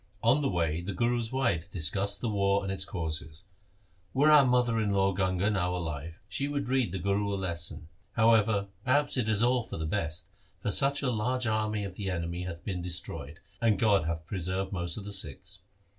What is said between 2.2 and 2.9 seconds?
the war and its